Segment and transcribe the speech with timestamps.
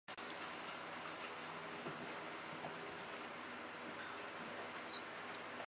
[0.07, 0.31] 为会员。